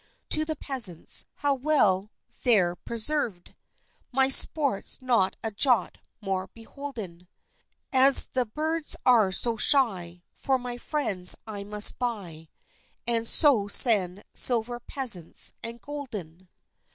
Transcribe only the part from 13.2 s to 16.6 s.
so send "silver pheasants and golden."